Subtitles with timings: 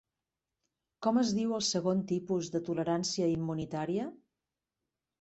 [1.07, 4.11] Com es diu el segon tipus de tolerància immunitària?